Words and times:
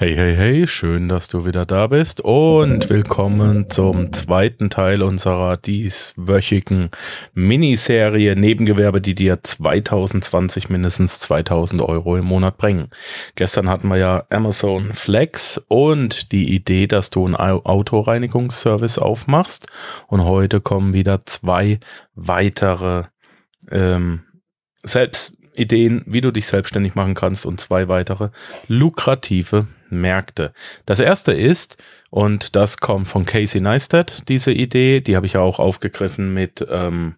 Hey, 0.00 0.16
hey, 0.16 0.34
hey, 0.34 0.66
schön, 0.66 1.10
dass 1.10 1.28
du 1.28 1.44
wieder 1.44 1.66
da 1.66 1.86
bist 1.86 2.22
und 2.22 2.88
willkommen 2.88 3.68
zum 3.68 4.14
zweiten 4.14 4.70
Teil 4.70 5.02
unserer 5.02 5.58
dieswöchigen 5.58 6.88
Miniserie 7.34 8.34
Nebengewerbe, 8.34 9.02
die 9.02 9.14
dir 9.14 9.42
2020 9.42 10.70
mindestens 10.70 11.18
2000 11.18 11.82
Euro 11.82 12.16
im 12.16 12.24
Monat 12.24 12.56
bringen. 12.56 12.88
Gestern 13.34 13.68
hatten 13.68 13.88
wir 13.88 13.98
ja 13.98 14.24
Amazon 14.30 14.90
Flex 14.94 15.62
und 15.68 16.32
die 16.32 16.54
Idee, 16.54 16.86
dass 16.86 17.10
du 17.10 17.26
einen 17.26 17.36
Autoreinigungsservice 17.36 18.98
aufmachst 18.98 19.66
und 20.06 20.24
heute 20.24 20.62
kommen 20.62 20.94
wieder 20.94 21.26
zwei 21.26 21.78
weitere 22.14 23.04
ähm, 23.70 24.22
selbst 24.82 25.34
Ideen, 25.60 26.02
wie 26.06 26.20
du 26.20 26.30
dich 26.30 26.46
selbstständig 26.46 26.94
machen 26.94 27.14
kannst 27.14 27.46
und 27.46 27.60
zwei 27.60 27.88
weitere 27.88 28.30
lukrative 28.66 29.66
Märkte. 29.90 30.52
Das 30.86 31.00
erste 31.00 31.32
ist, 31.32 31.76
und 32.10 32.56
das 32.56 32.78
kommt 32.78 33.08
von 33.08 33.26
Casey 33.26 33.60
Neistat, 33.60 34.28
diese 34.28 34.52
Idee, 34.52 35.00
die 35.00 35.16
habe 35.16 35.26
ich 35.26 35.34
ja 35.34 35.40
auch 35.40 35.58
aufgegriffen 35.58 36.32
mit, 36.32 36.66
ähm, 36.68 37.16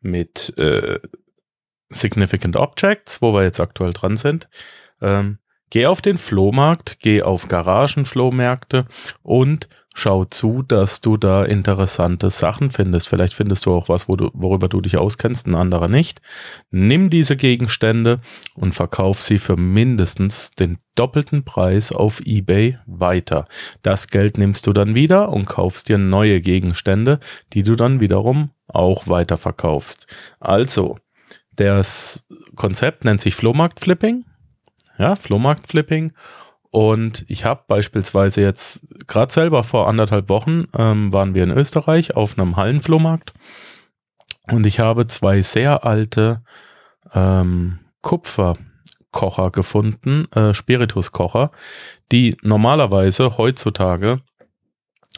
mit 0.00 0.56
äh, 0.56 0.98
Significant 1.90 2.56
Objects, 2.56 3.20
wo 3.22 3.32
wir 3.32 3.42
jetzt 3.42 3.60
aktuell 3.60 3.92
dran 3.92 4.16
sind. 4.16 4.48
Ähm, 5.00 5.38
geh 5.70 5.86
auf 5.86 6.00
den 6.00 6.16
Flohmarkt, 6.16 6.98
geh 7.00 7.22
auf 7.22 7.48
Garagenflohmärkte 7.48 8.86
und 9.22 9.68
schau 9.94 10.24
zu, 10.24 10.62
dass 10.62 11.00
du 11.00 11.16
da 11.16 11.44
interessante 11.44 12.28
Sachen 12.28 12.70
findest. 12.70 13.08
Vielleicht 13.08 13.32
findest 13.32 13.64
du 13.64 13.72
auch 13.72 13.88
was, 13.88 14.08
wo 14.08 14.16
du, 14.16 14.30
worüber 14.34 14.68
du 14.68 14.80
dich 14.80 14.98
auskennst, 14.98 15.46
ein 15.46 15.54
anderer 15.54 15.88
nicht. 15.88 16.20
Nimm 16.70 17.08
diese 17.10 17.36
Gegenstände 17.36 18.20
und 18.54 18.74
verkauf 18.74 19.22
sie 19.22 19.38
für 19.38 19.56
mindestens 19.56 20.50
den 20.50 20.78
doppelten 20.96 21.44
Preis 21.44 21.92
auf 21.92 22.20
eBay 22.24 22.76
weiter. 22.86 23.46
Das 23.82 24.08
Geld 24.08 24.36
nimmst 24.36 24.66
du 24.66 24.72
dann 24.72 24.96
wieder 24.96 25.30
und 25.30 25.46
kaufst 25.46 25.88
dir 25.88 25.96
neue 25.96 26.40
Gegenstände, 26.40 27.20
die 27.52 27.62
du 27.62 27.76
dann 27.76 28.00
wiederum 28.00 28.50
auch 28.66 29.06
weiter 29.06 29.38
verkaufst. 29.38 30.08
Also, 30.40 30.98
das 31.52 32.26
Konzept 32.56 33.04
nennt 33.04 33.20
sich 33.20 33.36
Flohmarkt-Flipping. 33.36 34.24
Ja, 34.98 35.14
Flohmarkt-Flipping. 35.14 36.12
Und 36.74 37.24
ich 37.28 37.44
habe 37.44 37.62
beispielsweise 37.68 38.40
jetzt 38.40 38.82
gerade 39.06 39.32
selber 39.32 39.62
vor 39.62 39.86
anderthalb 39.86 40.28
Wochen 40.28 40.64
ähm, 40.76 41.12
waren 41.12 41.32
wir 41.32 41.44
in 41.44 41.52
Österreich 41.52 42.16
auf 42.16 42.36
einem 42.36 42.56
Hallenflohmarkt. 42.56 43.32
Und 44.50 44.66
ich 44.66 44.80
habe 44.80 45.06
zwei 45.06 45.40
sehr 45.42 45.84
alte 45.84 46.42
ähm, 47.14 47.78
Kupferkocher 48.02 49.52
gefunden, 49.52 50.26
äh, 50.32 50.52
Spirituskocher, 50.52 51.52
die 52.10 52.36
normalerweise 52.42 53.38
heutzutage 53.38 54.22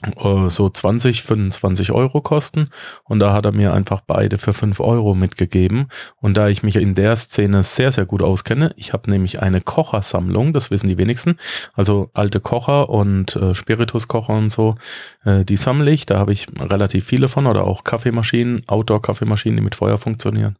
äh, 0.02 0.50
so 0.50 0.68
20, 0.68 1.22
25 1.22 1.90
Euro 1.92 2.20
kosten. 2.20 2.68
Und 3.04 3.18
da 3.18 3.32
hat 3.32 3.46
er 3.46 3.52
mir 3.52 3.72
einfach 3.72 4.02
beide 4.06 4.36
für 4.38 4.52
5 4.52 4.80
Euro 4.80 5.14
mitgegeben. 5.14 5.88
Und 6.16 6.36
da 6.36 6.48
ich 6.48 6.62
mich 6.62 6.76
in 6.76 6.94
der 6.94 7.16
Szene 7.16 7.62
sehr, 7.62 7.90
sehr 7.90 8.04
gut 8.04 8.22
auskenne, 8.22 8.72
ich 8.76 8.92
habe 8.92 9.10
nämlich 9.10 9.40
eine 9.40 9.60
Kochersammlung, 9.60 10.52
das 10.52 10.70
wissen 10.70 10.88
die 10.88 10.98
wenigsten. 10.98 11.36
Also 11.72 12.10
alte 12.12 12.40
Kocher 12.40 12.90
und 12.90 13.36
äh, 13.36 13.54
Spirituskocher 13.54 14.34
und 14.34 14.50
so, 14.50 14.76
äh, 15.24 15.44
die 15.44 15.56
sammle 15.56 15.90
ich. 15.90 16.04
Da 16.04 16.18
habe 16.18 16.32
ich 16.32 16.46
relativ 16.58 17.06
viele 17.06 17.28
von 17.28 17.46
oder 17.46 17.64
auch 17.66 17.84
Kaffeemaschinen, 17.84 18.62
Outdoor-Kaffeemaschinen, 18.66 19.56
die 19.56 19.64
mit 19.64 19.74
Feuer 19.74 19.96
funktionieren. 19.96 20.56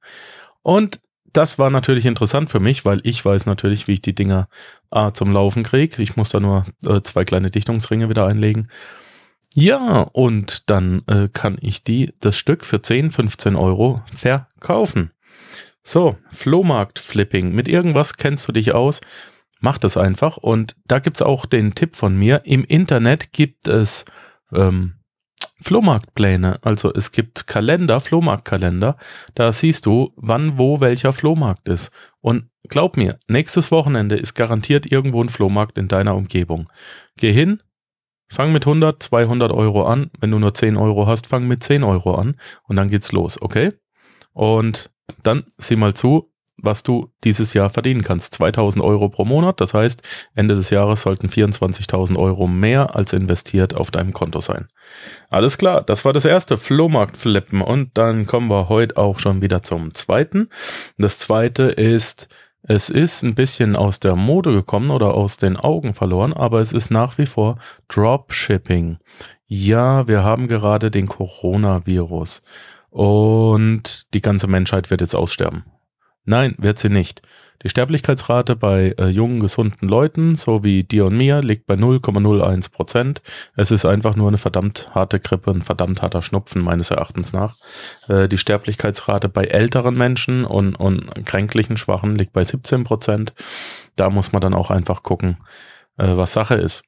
Und 0.63 1.01
das 1.33 1.59
war 1.59 1.69
natürlich 1.69 2.07
interessant 2.07 2.51
für 2.51 2.61
mich, 2.61 2.87
weil 2.87 3.01
ich 3.05 3.23
weiß 3.23 3.45
natürlich, 3.45 3.87
wie 3.89 3.95
ich 3.95 4.03
die 4.03 4.15
Dinger 4.15 4.49
A, 4.91 5.13
zum 5.13 5.33
Laufen 5.33 5.63
kriege. 5.63 6.03
Ich 6.03 6.17
muss 6.17 6.31
da 6.31 6.41
nur 6.41 6.65
äh, 6.87 7.03
zwei 7.03 7.27
kleine 7.27 7.51
Dichtungsringe 7.51 8.09
wieder 8.09 8.27
einlegen. 8.27 8.69
Ja, 9.59 10.03
und 10.13 10.69
dann 10.69 11.01
äh, 11.07 11.29
kann 11.33 11.57
ich 11.63 11.83
die, 11.83 12.13
das 12.21 12.37
Stück 12.37 12.63
für 12.63 12.83
10, 12.83 13.11
15 13.11 13.57
Euro 13.57 14.03
verkaufen. 14.15 15.13
So, 15.83 16.19
Flohmarkt-Flipping. 16.31 17.53
Mit 17.53 17.67
irgendwas 17.67 18.19
kennst 18.19 18.47
du 18.47 18.53
dich 18.53 18.75
aus. 18.75 19.01
Mach 19.59 19.79
das 19.79 19.97
einfach. 19.97 20.37
Und 20.37 20.77
da 20.87 20.99
gibt's 20.99 21.23
auch 21.23 21.47
den 21.47 21.75
Tipp 21.75 21.97
von 21.97 22.15
mir. 22.15 22.43
Im 22.45 22.65
Internet 22.65 23.33
gibt 23.33 23.67
es 23.67 24.05
ähm, 24.53 24.97
Flohmarktpläne. 25.63 26.59
Also 26.61 26.93
es 26.93 27.11
gibt 27.11 27.47
Kalender, 27.47 28.01
Flohmarktkalender. 28.01 28.99
Da 29.35 29.55
siehst 29.55 29.87
du, 29.87 30.13
wann, 30.17 30.59
wo, 30.59 30.81
welcher 30.81 31.15
Flohmarkt 31.15 31.67
ist. 31.67 31.93
Und 32.21 32.51
glaub 32.69 32.99
mir, 32.99 33.19
nächstes 33.27 33.71
Wochenende 33.71 34.17
ist 34.17 34.35
garantiert 34.35 34.85
irgendwo 34.85 35.23
ein 35.23 35.31
Flohmarkt 35.31 35.79
in 35.79 35.89
deiner 35.89 36.15
Umgebung. 36.15 36.69
Geh 37.17 37.33
hin, 37.33 37.63
Fang 38.29 38.53
mit 38.53 38.67
100, 38.67 39.03
200 39.03 39.53
Euro 39.53 39.85
an. 39.85 40.11
Wenn 40.19 40.31
du 40.31 40.39
nur 40.39 40.55
10 40.55 40.77
Euro 40.77 41.07
hast, 41.07 41.27
fang 41.27 41.47
mit 41.47 41.63
10 41.63 41.85
Euro 41.85 42.15
an 42.15 42.37
und 42.65 42.77
dann 42.77 42.91
geht's 42.91 43.13
los, 43.13 43.41
okay? 43.41 43.73
Und 44.33 44.91
dann 45.23 45.45
sieh 45.59 45.77
mal 45.77 45.95
zu, 45.95 46.33
was 46.59 46.83
du 46.83 47.13
dieses 47.25 47.55
Jahr 47.55 47.71
verdienen 47.71 48.03
kannst. 48.03 48.35
2000 48.35 48.83
Euro 48.83 49.09
pro 49.09 49.25
Monat, 49.25 49.61
das 49.61 49.75
heißt, 49.75 50.03
Ende 50.35 50.55
des 50.55 50.71
Jahres 50.71 51.03
sollten 51.03 51.29
24.000 51.29 52.17
Euro 52.17 52.47
mehr 52.47 52.97
als 52.97 53.13
investiert 53.13 53.75
auf 53.75 53.91
deinem 53.91 54.13
Konto 54.13 54.41
sein. 54.41 54.69
Alles 55.29 55.59
klar, 55.59 55.83
das 55.83 56.05
war 56.05 56.13
das 56.13 56.25
erste 56.25 56.57
Flohmarkt-Flippen 56.57 57.61
und 57.61 57.91
dann 57.95 58.27
kommen 58.27 58.49
wir 58.51 58.69
heute 58.69 58.97
auch 58.97 59.19
schon 59.19 59.43
wieder 59.43 59.63
zum 59.63 59.93
zweiten. 59.95 60.49
Das 60.99 61.19
zweite 61.19 61.65
ist 61.65 62.29
es 62.63 62.91
ist 62.91 63.23
ein 63.23 63.35
bisschen 63.35 63.77
aus 63.77 64.01
der 64.01 64.17
Mode 64.17 64.53
gekommen 64.53 64.91
oder 64.91 65.15
aus 65.15 65.37
den 65.37 65.57
Augen 65.57 65.95
verloren, 65.95 66.33
aber 66.33 66.61
es 66.61 66.73
ist 66.73 66.91
nach 66.91 67.17
wie 67.19 67.27
vor 67.27 67.59
Dropshipping. 67.89 68.99
Ja, 69.47 70.09
wir 70.09 70.25
haben 70.25 70.49
gerade 70.49 70.91
den 70.91 71.07
Coronavirus 71.07 72.43
und 72.91 74.13
die 74.15 74.21
ganze 74.21 74.49
Menschheit 74.49 74.91
wird 74.91 75.01
jetzt 75.01 75.15
aussterben. 75.15 75.65
Nein, 76.25 76.57
wird 76.59 76.79
sie 76.79 76.89
nicht. 76.89 77.23
Die 77.63 77.69
Sterblichkeitsrate 77.69 78.57
bei 78.57 78.95
äh, 78.99 79.09
jungen, 79.09 79.41
gesunden 79.41 79.89
Leuten, 79.89 80.35
so 80.35 80.63
wie 80.63 80.85
dir 80.85 81.07
und 81.07 81.17
mir, 81.17 81.41
liegt 81.43 81.67
bei 81.67 81.75
0,01 81.75 82.71
Prozent. 82.71 83.23
Es 83.55 83.71
ist 83.71 83.85
einfach 83.85 84.17
nur 84.17 84.29
eine 84.29 84.39
verdammt 84.39 84.91
harte 84.95 85.21
Grippe, 85.21 85.51
ein 85.51 85.63
verdammt 85.63 86.03
harter 86.03 86.23
Schnupfen 86.23 86.63
meines 86.63 86.91
Erachtens 86.91 87.33
nach. 87.33 87.57
Äh, 88.09 88.29
die 88.29 88.39
Sterblichkeitsrate 88.39 89.29
bei 89.29 89.45
älteren 89.45 89.97
Menschen 89.97 90.45
und, 90.45 90.77
und 90.77 91.27
kränklichen 91.27 91.77
Schwachen 91.77 92.17
liegt 92.17 92.33
bei 92.33 92.45
17 92.45 92.85
Prozent. 92.85 93.35
Da 93.97 94.11
muss 94.11 94.33
man 94.33 94.43
dann 94.43 94.55
auch 94.55 94.71
einfach 94.71 95.03
gucken, 95.03 95.39
äh, 95.99 96.17
was 96.17 96.33
Sache 96.33 96.55
ist. 96.55 96.85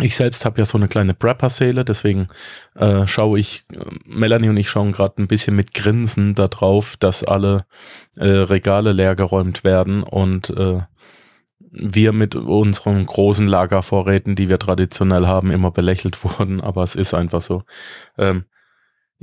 Ich 0.00 0.16
selbst 0.16 0.44
habe 0.44 0.58
ja 0.58 0.64
so 0.64 0.76
eine 0.76 0.88
kleine 0.88 1.14
Prepper-Seele, 1.14 1.84
deswegen 1.84 2.26
äh, 2.74 3.06
schaue 3.06 3.38
ich, 3.38 3.64
Melanie 4.04 4.48
und 4.48 4.56
ich 4.56 4.68
schauen 4.68 4.90
gerade 4.90 5.22
ein 5.22 5.28
bisschen 5.28 5.54
mit 5.54 5.72
Grinsen 5.72 6.34
darauf, 6.34 6.96
dass 6.96 7.22
alle 7.22 7.64
äh, 8.16 8.26
Regale 8.26 8.92
leergeräumt 8.92 9.62
werden 9.62 10.02
und 10.02 10.50
äh, 10.50 10.80
wir 11.70 12.12
mit 12.12 12.34
unseren 12.34 13.06
großen 13.06 13.46
Lagervorräten, 13.46 14.34
die 14.34 14.48
wir 14.48 14.58
traditionell 14.58 15.26
haben, 15.26 15.52
immer 15.52 15.70
belächelt 15.70 16.24
wurden, 16.38 16.60
aber 16.60 16.82
es 16.82 16.96
ist 16.96 17.14
einfach 17.14 17.40
so. 17.40 17.62
Ähm, 18.18 18.44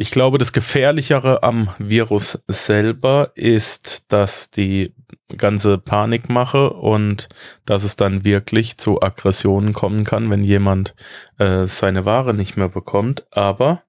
ich 0.02 0.10
glaube, 0.10 0.40
das 0.40 0.52
Gefährlichere 0.52 1.44
am 1.44 1.70
Virus 1.78 2.44
selber 2.48 3.34
ist, 3.36 4.12
dass 4.12 4.50
die 4.50 4.96
ganze 5.38 5.78
Panikmache 5.78 6.72
und 6.72 7.30
dass 7.68 7.84
es 7.84 7.98
dann 7.98 8.26
wirklich 8.26 8.80
zu 8.80 9.00
Aggressionen 9.04 9.74
kommen 9.74 10.04
kann, 10.04 10.32
wenn 10.32 10.44
jemand 10.44 10.96
äh, 11.38 11.68
seine 11.68 12.04
Ware 12.04 12.34
nicht 12.34 12.58
mehr 12.58 12.68
bekommt. 12.68 13.28
Aber 13.30 13.84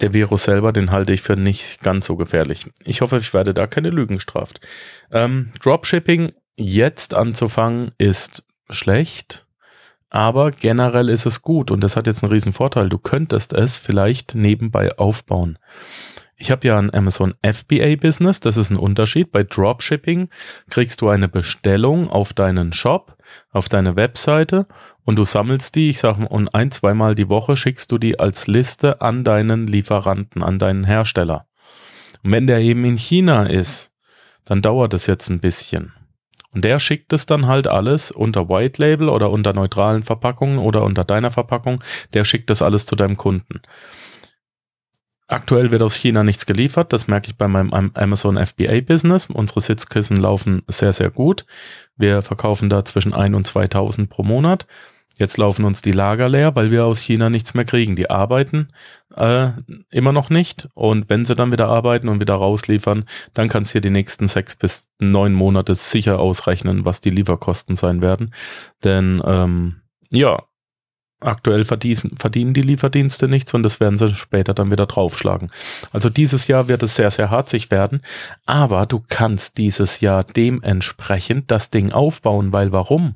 der 0.00 0.14
Virus 0.14 0.44
selber, 0.44 0.72
den 0.72 0.90
halte 0.90 1.12
ich 1.12 1.20
für 1.20 1.36
nicht 1.36 1.82
ganz 1.82 2.06
so 2.06 2.16
gefährlich. 2.16 2.64
Ich 2.82 3.02
hoffe, 3.02 3.18
ich 3.18 3.34
werde 3.34 3.52
da 3.52 3.66
keine 3.66 3.90
Lügen 3.90 4.14
gestraft. 4.14 4.62
Ähm, 5.12 5.52
Dropshipping 5.62 6.32
jetzt 6.56 7.12
anzufangen 7.12 7.92
ist 7.98 8.42
schlecht 8.70 9.45
aber 10.16 10.50
generell 10.50 11.10
ist 11.10 11.26
es 11.26 11.42
gut 11.42 11.70
und 11.70 11.84
das 11.84 11.94
hat 11.94 12.06
jetzt 12.06 12.24
einen 12.24 12.32
riesen 12.32 12.54
Vorteil. 12.54 12.88
Du 12.88 12.96
könntest 12.96 13.52
es 13.52 13.76
vielleicht 13.76 14.34
nebenbei 14.34 14.96
aufbauen. 14.96 15.58
Ich 16.38 16.50
habe 16.50 16.66
ja 16.66 16.78
ein 16.78 16.92
Amazon 16.94 17.34
FBA 17.42 17.96
Business, 17.96 18.40
das 18.40 18.56
ist 18.56 18.70
ein 18.70 18.78
Unterschied. 18.78 19.30
Bei 19.30 19.42
Dropshipping 19.42 20.30
kriegst 20.70 21.02
du 21.02 21.10
eine 21.10 21.28
Bestellung 21.28 22.08
auf 22.08 22.32
deinen 22.32 22.72
Shop, 22.72 23.18
auf 23.50 23.68
deine 23.68 23.94
Webseite 23.96 24.66
und 25.04 25.16
du 25.16 25.26
sammelst 25.26 25.74
die, 25.74 25.90
ich 25.90 25.98
sage 25.98 26.26
und 26.26 26.54
ein, 26.54 26.70
zweimal 26.70 27.14
die 27.14 27.28
Woche 27.28 27.54
schickst 27.54 27.92
du 27.92 27.98
die 27.98 28.18
als 28.18 28.46
Liste 28.46 29.02
an 29.02 29.22
deinen 29.22 29.66
Lieferanten, 29.66 30.42
an 30.42 30.58
deinen 30.58 30.84
Hersteller. 30.84 31.46
Und 32.22 32.32
wenn 32.32 32.46
der 32.46 32.60
eben 32.60 32.86
in 32.86 32.96
China 32.96 33.42
ist, 33.42 33.92
dann 34.46 34.62
dauert 34.62 34.94
es 34.94 35.06
jetzt 35.06 35.28
ein 35.28 35.40
bisschen. 35.40 35.92
Und 36.56 36.62
der 36.62 36.78
schickt 36.78 37.12
es 37.12 37.26
dann 37.26 37.48
halt 37.48 37.68
alles 37.68 38.10
unter 38.10 38.48
White 38.48 38.80
Label 38.80 39.10
oder 39.10 39.30
unter 39.30 39.52
neutralen 39.52 40.02
Verpackungen 40.02 40.56
oder 40.56 40.84
unter 40.84 41.04
deiner 41.04 41.30
Verpackung. 41.30 41.84
Der 42.14 42.24
schickt 42.24 42.48
das 42.48 42.62
alles 42.62 42.86
zu 42.86 42.96
deinem 42.96 43.18
Kunden. 43.18 43.60
Aktuell 45.28 45.70
wird 45.70 45.82
aus 45.82 45.94
China 45.94 46.24
nichts 46.24 46.46
geliefert. 46.46 46.94
Das 46.94 47.08
merke 47.08 47.28
ich 47.28 47.36
bei 47.36 47.46
meinem 47.46 47.90
Amazon 47.92 48.38
FBA 48.42 48.80
Business. 48.80 49.26
Unsere 49.26 49.60
Sitzkissen 49.60 50.16
laufen 50.16 50.62
sehr, 50.66 50.94
sehr 50.94 51.10
gut. 51.10 51.44
Wir 51.94 52.22
verkaufen 52.22 52.70
da 52.70 52.86
zwischen 52.86 53.12
1 53.12 53.36
und 53.36 53.46
2000 53.46 54.08
pro 54.08 54.22
Monat. 54.22 54.66
Jetzt 55.18 55.38
laufen 55.38 55.64
uns 55.64 55.82
die 55.82 55.92
Lager 55.92 56.28
leer, 56.28 56.54
weil 56.54 56.70
wir 56.70 56.84
aus 56.84 57.00
China 57.00 57.30
nichts 57.30 57.54
mehr 57.54 57.64
kriegen. 57.64 57.96
Die 57.96 58.10
arbeiten 58.10 58.68
äh, 59.14 59.50
immer 59.90 60.12
noch 60.12 60.30
nicht. 60.30 60.68
Und 60.74 61.08
wenn 61.08 61.24
sie 61.24 61.34
dann 61.34 61.52
wieder 61.52 61.68
arbeiten 61.68 62.08
und 62.08 62.20
wieder 62.20 62.34
rausliefern, 62.34 63.04
dann 63.34 63.48
kannst 63.48 63.74
du 63.74 63.78
dir 63.78 63.88
die 63.88 63.92
nächsten 63.92 64.28
sechs 64.28 64.56
bis 64.56 64.88
neun 64.98 65.32
Monate 65.32 65.74
sicher 65.74 66.18
ausrechnen, 66.18 66.84
was 66.84 67.00
die 67.00 67.10
Lieferkosten 67.10 67.76
sein 67.76 68.02
werden. 68.02 68.34
Denn 68.84 69.22
ähm, 69.24 69.82
ja, 70.12 70.42
Aktuell 71.18 71.64
verdienen, 71.64 72.18
verdienen 72.18 72.52
die 72.52 72.60
Lieferdienste 72.60 73.26
nichts 73.26 73.54
und 73.54 73.62
das 73.62 73.80
werden 73.80 73.96
sie 73.96 74.14
später 74.14 74.52
dann 74.52 74.70
wieder 74.70 74.84
draufschlagen. 74.84 75.50
Also 75.90 76.10
dieses 76.10 76.46
Jahr 76.46 76.68
wird 76.68 76.82
es 76.82 76.94
sehr, 76.94 77.10
sehr 77.10 77.30
harzig 77.30 77.70
werden, 77.70 78.02
aber 78.44 78.84
du 78.84 79.02
kannst 79.08 79.56
dieses 79.56 80.00
Jahr 80.00 80.24
dementsprechend 80.24 81.50
das 81.50 81.70
Ding 81.70 81.90
aufbauen, 81.90 82.52
weil 82.52 82.72
warum? 82.72 83.14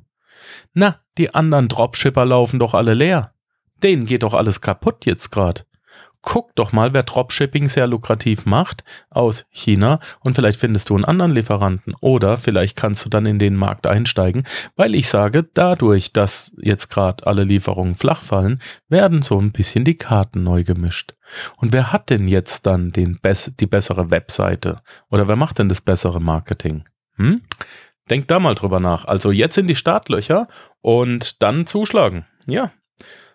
Na, 0.72 1.00
die 1.18 1.34
anderen 1.34 1.68
Dropshipper 1.68 2.24
laufen 2.24 2.58
doch 2.58 2.74
alle 2.74 2.94
leer. 2.94 3.34
Denen 3.82 4.06
geht 4.06 4.22
doch 4.22 4.34
alles 4.34 4.60
kaputt 4.60 5.06
jetzt 5.06 5.30
gerade 5.30 5.64
guck 6.22 6.54
doch 6.54 6.72
mal, 6.72 6.92
wer 6.92 7.02
Dropshipping 7.02 7.68
sehr 7.68 7.86
lukrativ 7.86 8.46
macht 8.46 8.84
aus 9.10 9.46
China 9.50 10.00
und 10.20 10.34
vielleicht 10.34 10.60
findest 10.60 10.90
du 10.90 10.94
einen 10.94 11.04
anderen 11.04 11.32
Lieferanten 11.32 11.94
oder 12.00 12.36
vielleicht 12.36 12.76
kannst 12.76 13.04
du 13.04 13.08
dann 13.08 13.26
in 13.26 13.38
den 13.38 13.56
Markt 13.56 13.86
einsteigen, 13.86 14.46
weil 14.76 14.94
ich 14.94 15.08
sage, 15.08 15.48
dadurch, 15.54 16.12
dass 16.12 16.52
jetzt 16.60 16.88
gerade 16.88 17.26
alle 17.26 17.44
Lieferungen 17.44 17.94
flach 17.94 18.22
fallen, 18.22 18.60
werden 18.88 19.22
so 19.22 19.40
ein 19.40 19.52
bisschen 19.52 19.84
die 19.84 19.96
Karten 19.96 20.42
neu 20.42 20.64
gemischt. 20.64 21.14
Und 21.56 21.72
wer 21.72 21.92
hat 21.92 22.10
denn 22.10 22.28
jetzt 22.28 22.66
dann 22.66 22.90
den 22.90 23.18
bess 23.20 23.52
die 23.58 23.66
bessere 23.66 24.10
Webseite 24.10 24.82
oder 25.08 25.28
wer 25.28 25.36
macht 25.36 25.58
denn 25.58 25.68
das 25.68 25.80
bessere 25.80 26.20
Marketing? 26.20 26.84
Hm? 27.16 27.42
Denk 28.10 28.28
da 28.28 28.40
mal 28.40 28.54
drüber 28.54 28.80
nach. 28.80 29.04
Also 29.04 29.30
jetzt 29.30 29.56
in 29.56 29.68
die 29.68 29.76
Startlöcher 29.76 30.48
und 30.80 31.42
dann 31.42 31.66
zuschlagen. 31.66 32.26
Ja, 32.46 32.72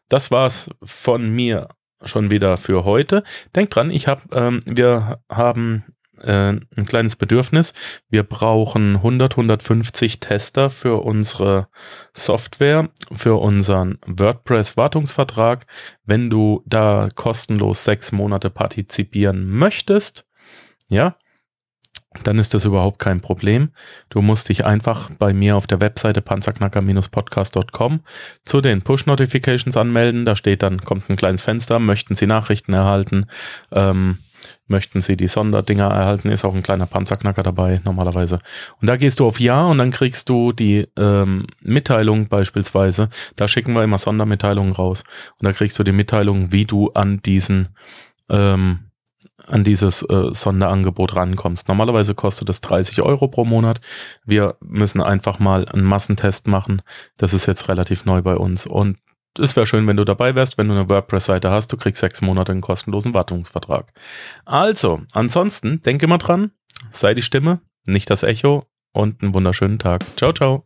das 0.10 0.32
war's 0.32 0.70
von 0.84 1.30
mir 1.30 1.70
schon 2.04 2.30
wieder 2.30 2.58
für 2.58 2.84
heute. 2.84 3.24
Denkt 3.56 3.76
dran, 3.76 3.90
ich 3.90 4.08
habe, 4.08 4.22
ähm, 4.34 4.62
wir 4.66 5.20
haben 5.32 5.86
äh, 6.22 6.54
ein 6.76 6.86
kleines 6.86 7.16
Bedürfnis. 7.16 7.74
Wir 8.10 8.24
brauchen 8.24 8.98
100, 8.98 9.34
150 9.34 10.20
Tester 10.20 10.70
für 10.70 11.04
unsere 11.04 11.68
Software, 12.14 12.90
für 13.12 13.40
unseren 13.40 13.98
WordPress-Wartungsvertrag. 14.06 15.66
Wenn 16.04 16.30
du 16.30 16.64
da 16.66 17.10
kostenlos 17.14 17.84
sechs 17.84 18.12
Monate 18.12 18.50
partizipieren 18.50 19.48
möchtest, 19.48 20.28
ja, 20.88 21.16
dann 22.24 22.40
ist 22.40 22.54
das 22.54 22.66
überhaupt 22.66 23.00
kein 23.00 23.22
Problem. 23.22 23.70
Du 24.10 24.22
musst 24.22 24.50
dich 24.50 24.66
einfach 24.66 25.10
bei 25.18 25.34
mir 25.34 25.56
auf 25.56 25.68
der 25.68 25.82
Webseite 25.82 26.22
panzerknacker-podcast.com 26.22 28.00
zu 28.44 28.62
den 28.62 28.82
Push-Notifications 28.82 29.78
anmelden. 29.78 30.26
Da 30.26 30.36
steht 30.36 30.64
dann, 30.64 30.82
kommt 30.82 31.10
ein 31.10 31.16
kleines 31.16 31.42
Fenster, 31.42 31.80
möchten 31.80 32.16
Sie 32.16 32.28
Nachrichten 32.28 32.74
erhalten, 32.74 33.26
ähm, 33.72 34.20
möchten 34.68 35.02
Sie 35.02 35.18
die 35.18 35.28
Sonderdinger 35.28 35.88
erhalten, 35.88 36.30
ist 36.30 36.46
auch 36.46 36.54
ein 36.54 36.64
kleiner 36.64 36.86
Panzerknacker 36.86 37.44
dabei 37.44 37.82
normalerweise. 37.84 38.40
Und 38.82 38.88
da 38.88 38.96
gehst 38.96 39.20
du 39.20 39.28
auf 39.28 39.40
Ja 39.40 39.66
und 39.68 39.78
dann 39.78 39.92
kriegst 39.92 40.30
du 40.30 40.52
die 40.52 40.88
ähm, 40.98 41.48
Mitteilung 41.62 42.28
beispielsweise. 42.28 43.10
Da 43.36 43.48
schicken 43.48 43.74
wir 43.74 43.84
immer 43.84 43.98
Sondermitteilungen 43.98 44.74
raus. 44.74 45.04
Und 45.40 45.46
da 45.46 45.54
kriegst 45.54 45.78
du 45.80 45.84
die 45.84 45.92
Mitteilung, 45.92 46.52
wie 46.52 46.66
du 46.66 46.92
an 46.92 47.22
diesen 47.22 47.70
ähm, 48.30 48.85
an 49.48 49.64
dieses 49.64 50.02
äh, 50.04 50.32
Sonderangebot 50.32 51.16
rankommst. 51.16 51.68
Normalerweise 51.68 52.16
kostet 52.16 52.50
es 52.50 52.62
30 52.62 53.02
Euro 53.02 53.28
pro 53.28 53.46
Monat. 53.46 53.82
Wir 54.26 54.56
müssen 54.62 55.02
einfach 55.02 55.40
mal 55.40 55.68
einen 55.68 55.84
Massentest 55.84 56.48
machen. 56.48 56.82
Das 57.18 57.34
ist 57.34 57.46
jetzt 57.46 57.70
relativ 57.70 58.06
neu 58.06 58.22
bei 58.22 58.36
uns. 58.36 58.66
Und 58.66 58.98
es 59.38 59.56
wäre 59.56 59.66
schön, 59.66 59.86
wenn 59.88 59.98
du 59.98 60.06
dabei 60.06 60.36
wärst, 60.36 60.58
wenn 60.58 60.68
du 60.68 60.74
eine 60.74 60.90
WordPress-Seite 60.90 61.52
hast. 61.52 61.72
Du 61.72 61.78
kriegst 61.78 62.00
sechs 62.00 62.22
Monate 62.22 62.52
einen 62.52 62.62
kostenlosen 62.62 63.14
Wartungsvertrag. 63.14 63.92
Also, 64.46 65.02
ansonsten, 65.14 65.82
denke 65.82 66.08
mal 66.08 66.18
dran, 66.18 66.52
sei 66.92 67.14
die 67.14 67.22
Stimme, 67.22 67.60
nicht 67.86 68.10
das 68.10 68.24
Echo 68.24 68.66
und 68.94 69.22
einen 69.22 69.34
wunderschönen 69.34 69.80
Tag. 69.80 70.04
Ciao, 70.18 70.32
ciao. 70.32 70.66